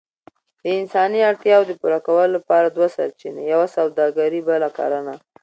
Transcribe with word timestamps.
د 0.63 0.65
انساني 0.79 1.19
اړتياوو 1.29 1.67
د 1.69 1.73
پوره 1.81 1.99
کولو 2.07 2.31
لپاره 2.37 2.67
دوه 2.75 2.87
سرچينې، 2.97 3.41
يوه 3.53 3.67
سووداګري 3.75 4.41
بله 4.49 4.67
کرنه. 4.77 5.13